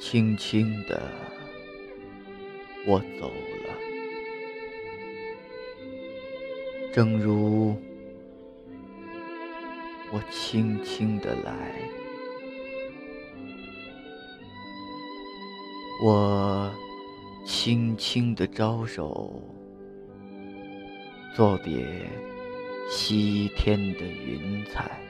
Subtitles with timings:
[0.00, 1.00] 轻轻的，
[2.86, 3.76] 我走了，
[6.90, 7.76] 正如
[10.10, 11.52] 我轻轻的来，
[16.02, 16.74] 我
[17.44, 19.30] 轻轻的招手，
[21.36, 21.86] 作别
[22.90, 25.09] 西天的云彩。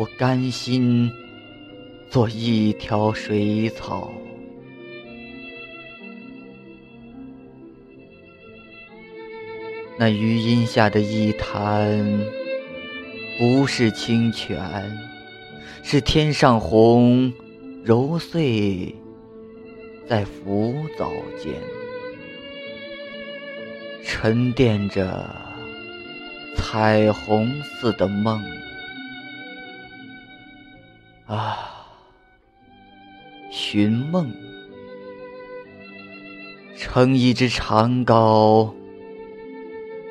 [0.00, 1.12] 我甘心
[2.08, 4.10] 做一条水草，
[9.98, 12.18] 那余荫下的一潭，
[13.38, 14.58] 不是清泉，
[15.82, 17.30] 是天上虹
[17.84, 18.94] 揉碎
[20.08, 21.52] 在浮藻间，
[24.02, 25.30] 沉淀着
[26.56, 28.42] 彩虹似的梦。
[31.30, 31.56] 啊，
[33.52, 34.34] 寻梦，
[36.76, 38.72] 撑一只长篙，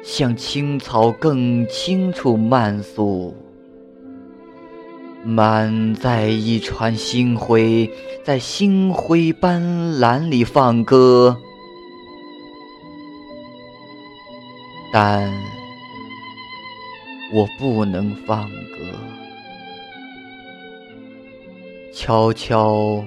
[0.02, 3.36] 向青草更青处漫溯，
[5.26, 7.92] 满载一船星辉，
[8.24, 9.62] 在星辉斑
[10.00, 11.36] 斓里放歌，
[14.94, 15.30] 但
[17.34, 18.56] 我不能放歌。
[21.92, 23.04] 悄悄，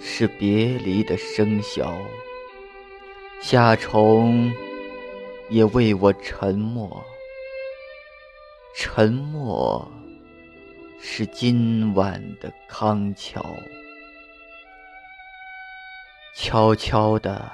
[0.00, 1.96] 是别离的笙箫。
[3.40, 4.52] 夏虫
[5.48, 7.02] 也为我沉默，
[8.76, 9.90] 沉默
[11.00, 13.44] 是今晚的康桥。
[16.34, 17.50] 悄悄的，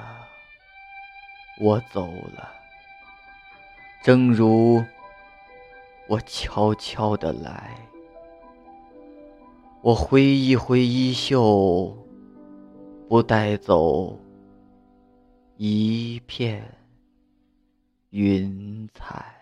[1.60, 2.06] 我走
[2.36, 2.52] 了，
[4.02, 4.84] 正如
[6.08, 7.83] 我悄悄的来。
[9.84, 11.94] 我挥一挥衣袖，
[13.06, 14.18] 不带走
[15.58, 16.64] 一片
[18.08, 19.33] 云彩。